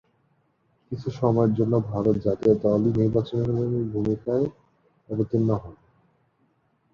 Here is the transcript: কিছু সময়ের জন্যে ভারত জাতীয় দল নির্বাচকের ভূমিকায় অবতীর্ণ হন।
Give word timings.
কিছু 0.91 1.07
সময়ের 1.19 1.51
জন্যে 1.53 1.77
ভারত 1.91 2.15
জাতীয় 2.25 2.53
দল 2.63 2.81
নির্বাচকের 2.97 3.49
ভূমিকায় 3.93 4.45
অবতীর্ণ 5.09 5.49
হন। 5.61 5.75